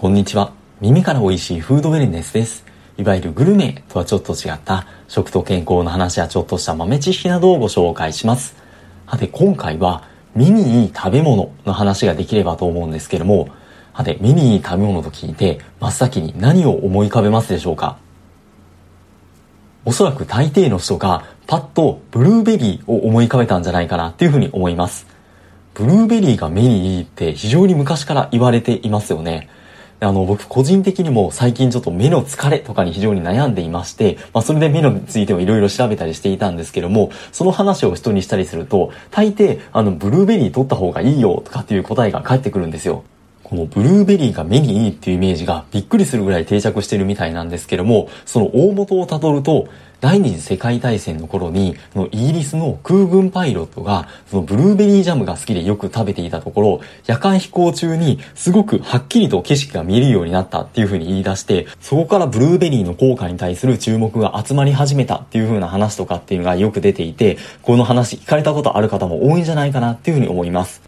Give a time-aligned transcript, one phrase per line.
[0.00, 0.52] こんにちは。
[0.80, 2.64] 耳から美味しいフードウェルネスです。
[2.98, 8.54] いわゆるグルメとはちょっと違った食と健康の話やちょっとした豆知識などをご紹介します。
[9.06, 10.04] はて、今回は
[10.36, 13.48] 目にいい食べ物の話ができればと思うんですけども、
[13.92, 17.98] はて、目にいい食べ物と聞いて真っ先に何を思い浮かべますでしょうか？
[19.84, 25.08] おそらく大抵の人がパッとブルーベリーを思い浮かべたんじゃないかなっていうふうに思います。
[25.74, 29.48] ブルーベリーが目にいいって非常に昔から言われていますよね。
[30.00, 43.02] あの、僕個人的にも最近ちょっと目の疲れとかに非常に悩んでいまして、まあそれで目についてもいろいろ調べたりしていたんですけども、その話を人にしたりすると、大抵、あの、ブルーベリー取った方がいいよとかっていう答えが返ってくるんですよ。
[43.48, 49.68] このブルーベリーが目にいいっていうイメージがびっくりするぐらい定着してるみたいなんですけども、その大元をたどると、
[50.00, 70.87] 第二次世界大戦の頃に、そのイギリスの空軍パイロットが、そのブルーベリージャムが好きでよく食べていたところ、夜間飛行中にすごくはっきりと景色が見えるようになったっていう風に言い出して、そこからブルーベリーの効果に対する注目が集まり始めたっていう風な話とかっていうのがよく出ていて、この話聞かれたことある方も多いんじゃないかなっていう風に思います。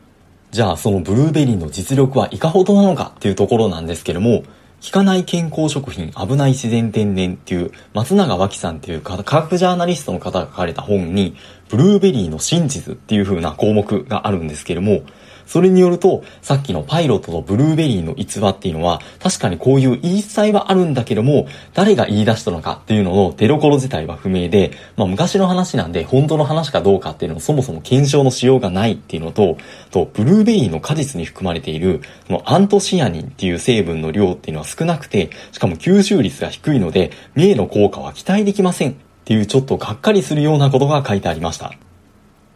[0.51, 4.43] じゃあそのブルーベリーの実力はいかほどなのかっていうところなんですけども、
[4.83, 11.37] 効かない健康食品危ない自然天然っていう松永脇さんっていう科学ジャーナリストの方が書かれた本に
[11.69, 15.03] ブルーベリーの真実っていう風な項目があるんですけども
[15.51, 29.57] それによると、さっきのパイロットとブルーベリーの逸話っていうのは、確かにこういう言い伝えはあるんだけども、誰が言い出したのかっていうのの出所自体は不明で、まあ昔の話なんで本当の話かどうかっていうのもそもそも検証のしようがないっていうのと、
[29.91, 41.73] と、ブルーベリーの果実に含まれている、このアントシアニンっていう成分の量っていうのは少なくて、しかも吸収率が低いので、目への効果は期待できませんっていうちょっとがっかりするようなことが書いてありました。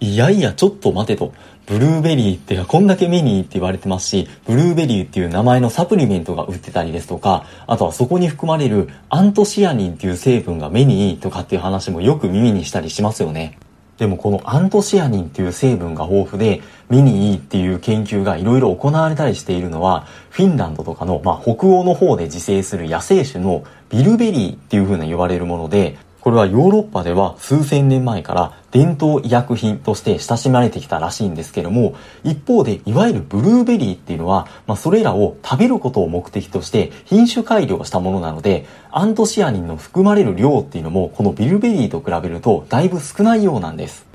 [0.01, 1.33] いやいや、ちょっと待てと。
[1.67, 13.59] ブルーベリーってこんだけ目にいいって言われてますし、ブルーベリーっていう名前のサプリメントが売ってたりですとか、あとはそこに含まれるアントシアニンっていう成分が目にいいとかっていう話もよく耳にしたりしますよね。
[13.99, 44.07] でもこのアントシアニンっていう成分が豊富で目にいいっていう研究がいろいろ行われたりしているのはフィンランドとかの、まあ、北欧の方で自生する野生種のビルベリーっていう風な呼ばれるものでこれはヨーロッパでは数千年前から伝統医薬品として親しまれてきたらしいんですけども、一方でいわゆるブルーベリーっていうのは、まあ、それらを食べることを目的として品種改良したものなので、アントシアニンの含まれる量っていうのもこのビルベリーと比べるとだいぶ少ないようなんです。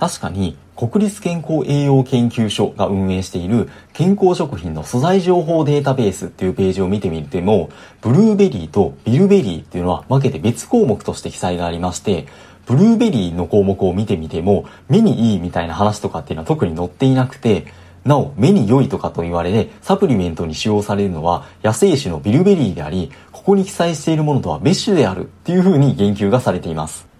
[0.00, 7.70] 確かに国立健康栄養研究所が運営している健康食品の素材情報データベースっていうページを見てみても、
[8.00, 12.26] ブルーベリーとビルベリーっていうのは分けて別項目として記載がありまして、
[12.66, 17.66] ブルーベリーの項目を見てみても、目にいいみたいな話とかっていうのは特に載っていなくて、
[18.04, 27.11] なお、目に良いとかと言われて、サプリメントに使用されるのは野生種のビルベリーであり、ここに記載しているものとは別種であるっていう風に言及がされています。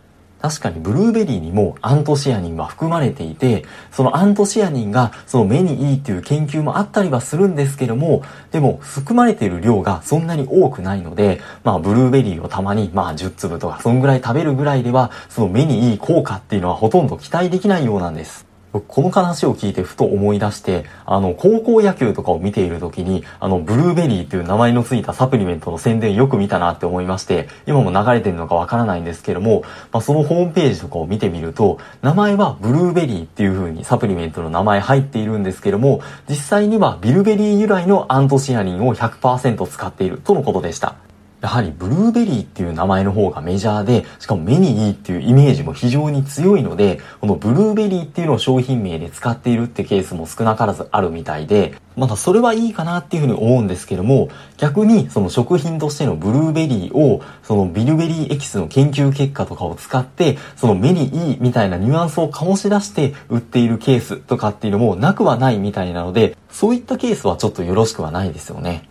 [0.43, 18.52] 確かにブルーベリーにもアントシアニンは含まれていて、そのアントシアニンがその目にいいっていう研究もあったりはするんですけども、でも含まれている量がそんなに多くないので、まあブルーベリーをたまにまあ10粒とかそんぐらい食べるぐらいでは、その目にいい効果っていうのはほとんど期待できないようなんです。
[18.81, 29.63] この話を聞いてふと思い出して、あの、高校野球とかを見ている時に、あの、ブルーベリーっていう名前の付いたサプリメントの宣伝よく見たなって思いまして、今も流れてるのかわからないんですけども、
[29.93, 40.97] まあ、そのホームページとかを見てみると、名前はブルーベリーっていう風にサプリメントの名前入っているんですけども、実際にはビルベリー由来のアントシアニンを100%使っているとのことでした。
[41.43, 68.89] やはりブルーベリーっていう名前の方がメジャーで、しかも目にいいっていうイメージも非常に強いので、このブルーベリーっていうのを商品名で使っているってケースも少なからずあるみたいで、まだそれはいいかなっていうふうに思うんですけども、逆にその食品としてのブルーベリーを、そのビルベリーエキスの研究結果とかを使って、その目にいいみたいなニュアンスを醸し出して売っているケースとかっていうのもなくはないみたいなので、そういったケースはちょっとよろしくはないですよね。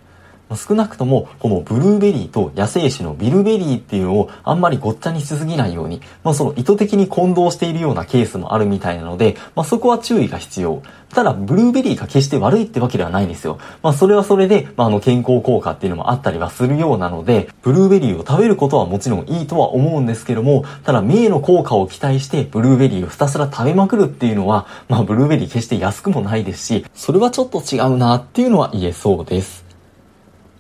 [0.56, 10.82] 少なくともこのブルーベリーと野生種のビルベリーっていうのをあんまりごっちゃにしすぎないように、まあその意図的に混同しているようなケースもあるみたいなので、まあそこは注意が必要。
[11.14, 13.60] ただ、ブルーベリーが決して悪いってわけではないんですよ。
[13.84, 29.61] まあそれはそれで、まああの健康効果っていうのもあったりはするようなので、ブルーベリーを食べることはもちろんいいとは思うんですけども、ただ目の効果を期待してブルーベリーをひたすら食べまくるっていうのは、まあブルーベリー決して安くもないですし、それはちょっと違うなっていうのは言えそうです。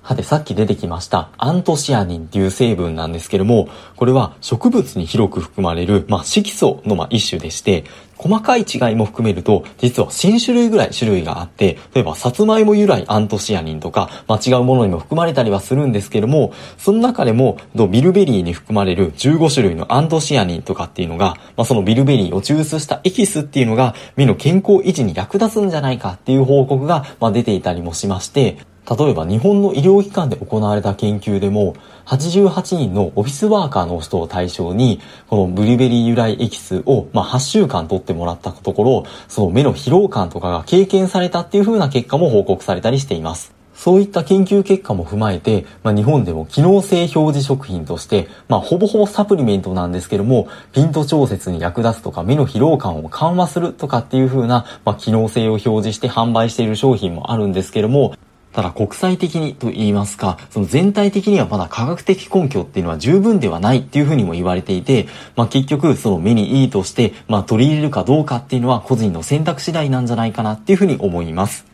[0.01, 7.83] はて、さっき出てきましたアントシアニンっていう成分なんですけども、これは植物に広く含まれる、まあ、色素のまあ一種でして、
[8.21, 17.57] 細かい違いも含めると、実は1000種類ぐらい種類があって、例えば、さつまいも由来アントシアニンとか、まあ、違うものにも含まれたりはするんですけども、その中でも、
[17.89, 28.57] ビルベリーに含まれる15種類のアントシアニンとかっていうのが、まあ、そのビルベリーを抽出したエキスっていうのが、目の健康維持に役立つんじゃないかっていう報告が、まあ、出ていたりもしまして、
[28.89, 31.75] 例えば日本の医療機関で行われた研究でも、
[32.05, 43.53] 88人のオフィスワーカーの人を対象に、このブリベリー由来エキスを、まあ、8週間取ってもらったところ、その目の疲労感とかが経験されたっていう風な結果も報告されたりしています。
[43.81, 58.13] そういった研究結果も踏まえて、まあ、日本でも機能性表示食品として、まあ、ほぼほぼサプリメントなんですけども、ピント調節に役立つとか、目の疲労感を緩和するとかっていう風な、まあ、機能性を表示して販売している商品もあるんですけども、
[58.53, 71.70] ただ国際的にと言いますか、その全体的にはまだ科学的根拠っていうのは十分ではないっていうふうにも言われていて、まあ結局その目にいいとして、まあ取り入れるかどうかっていうのは個人の選択次第なんじゃないかなっていうふうに思います。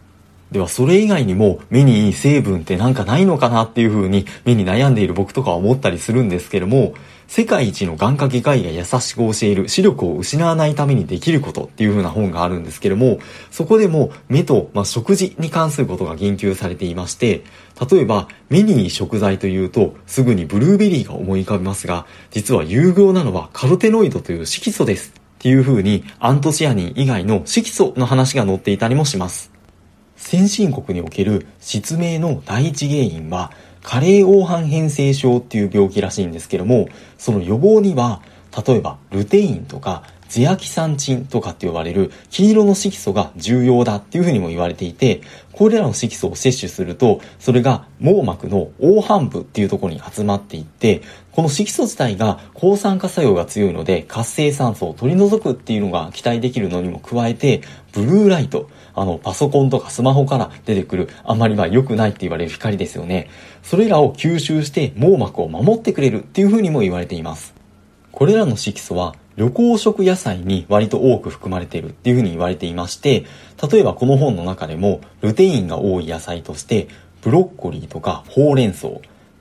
[0.52, 6.94] ではそれ以外にも目にいい成分ってなんかないのかなっていうふうに目に悩んでいる僕とかは思ったりするんですけども、
[7.28, 13.20] 世界一の眼科外科医が優しく教える視力を失わないためにできることっていう風な本があるんですけども、
[13.52, 17.44] そこでも目と、まあ、食事に関することが言及されていまして、
[17.92, 25.14] 例えば目にいい食材というとすぐにブルーベリーが思い浮かびますが、実は有用なのはカロテノイドという色素です。
[25.38, 29.57] っていう風にアントシアニン以外の色素の話が載っていたりもします。
[30.30, 33.50] 先進国における失明の第一原因は
[33.82, 38.22] 加齢黄斑変性症っていう病気らしいんですけども、その予防には、
[38.68, 45.22] 例えばルテインとかゼアキサンチンとかって呼ばれる黄色の色素が重要だっていうふうにも言われていて、
[45.54, 51.02] これらの色素を摂取すると、それが網膜の黄斑部っていうところに集まっていって、
[51.32, 57.62] この色素自体が抗酸化作用が強いので活性酸素を取り除くっていうのが期待できるのにも加えて、
[57.94, 63.30] ブルーライト、あの、パソコンとかスマホから出てくる、あまりまあ良くないって言われる光ですよね。
[63.64, 67.56] それらを吸収して網膜を守ってくれるっていうふうにも言われています。
[68.12, 73.26] これらの色素は旅行食野菜に割と多く含まれているっていうふうに言われていまして、
[73.72, 76.88] 例えばこの本の中でもルテインが多い野菜として、
[77.22, 78.90] ブロッコリーとかほうれん草、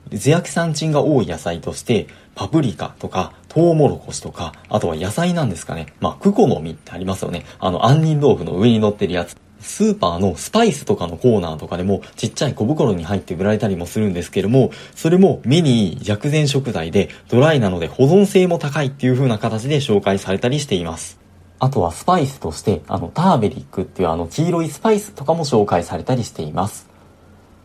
[0.09, 5.87] ゼアキサンチンが多い野菜として、パプリカとか、トウモロコシとか、あとは野菜なんですかね。
[5.99, 7.45] まあ、クコの実ってありますよね。
[7.59, 9.35] あの、杏仁豆腐の上に乗ってるやつ。
[9.59, 21.19] スーパーのスパイスとかのコーナーとかでもちっちゃい小袋に入って売られたりもするんですけども、それも目にいい薬膳食材でドライなので保存性も高いっていう風な形で紹介されたりしています。
[21.59, 26.87] あとはスパイスとして、あの、ターベリックっていうあの黄色いスパイスとかも紹介されたりしています。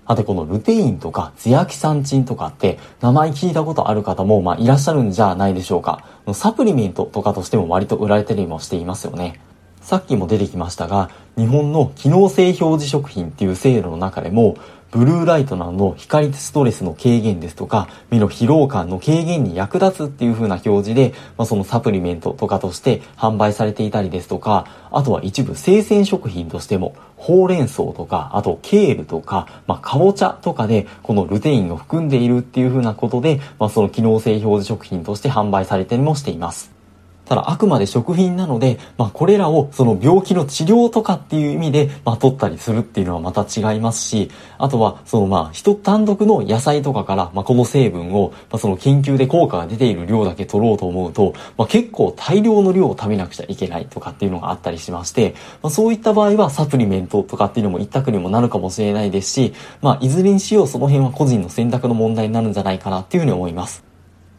[0.05, 6.05] あとこのルテインとかゼアキサンチンとかって名前聞いたことある方もまあいらっしゃるんじゃないでしょうか。
[6.35, 9.41] サプリメントとかとしても割と売られたりもしていますよね。
[9.83, 14.57] さっきも出てきましたが、日本の機能性表示食品っていう制度の中でも、
[14.93, 36.82] ブルーライトなどの光ストレスの軽減ですとか、目の疲労感の軽減に役立つっていう風な表示で、まあ、そのサプリメントとかとして販売されていたりですとか、あとは一部生鮮食品としても、ほうれん草とか、あとケールとか、まあ、かぼちゃとかで、このルテインを含んでいるっていう風なことで、まあ、その機能性表示食品として販売されたりもしています。
[37.25, 63.92] ただあくまで食品なので、まあこれらをその病気の治療とかっていう意味で、まあ取ったりするっていうのはまた違いますし、あとはそのまあ人単独の野菜とかから、まあこの成分を、まあその研究で効果が出ている量だけ取ろうと思うと、まあ結構大量の量を食べなくちゃいけないとかっていうのがあったりしまして、まあそういった場合はサプリメントとかっていうのも一択にもなるかもしれないですし、まあいずれにしようその辺は個人の選択の問題になるんじゃないかなっていうふうに思います。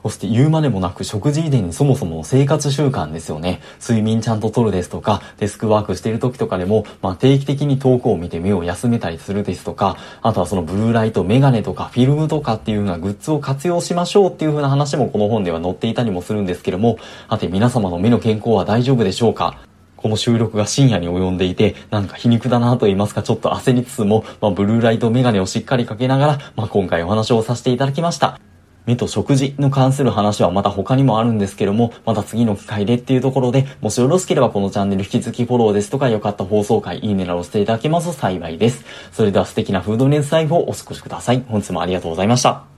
[0.04, 3.62] そして言うまでもなく食事以前にそもそも生活習慣ですよね。
[3.82, 16.98] 睡眠ちゃんととるですとか、デスクワークしてる時とかでも、まあ、定期的に遠くを見て目を休めたりするですとか、あとはそのブルーライト、メガネとかフィルムとかっていうようなグッズを活用しましょうっていう風な話もこの本では載っていたりもするんですけども、
[17.30, 19.58] さて皆様の目の健康は大丈夫でしょうか？
[19.96, 28.38] この収録が深夜に及んでいて、なんか皮肉だなと言いますか、ちょっと焦りつつも、まあ、ブルーライトメガネをしっかりかけながら、まあ、今回お話をさせていただきました。
[28.86, 38.84] 目と食事の関する話はまた他にもあるんですけども、また次の機会でっていうところで、もしよろしければこのチャンネル引き続きフォローですとか、よかった放送回、いいねなどしていただけますと幸いです。
[39.12, 41.44] それでは素敵なフードネスライフをお過ごしください。
[41.48, 42.74] 本日もありがとうございました。